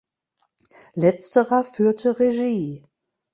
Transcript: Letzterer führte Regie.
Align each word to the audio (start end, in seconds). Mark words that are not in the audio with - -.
Letzterer 0.95 1.63
führte 1.63 2.15
Regie. 2.17 2.87